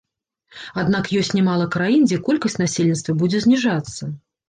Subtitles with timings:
[0.83, 4.15] Аднак ёсць нямала краін, дзе колькасць насельніцтва будзе зніжацца.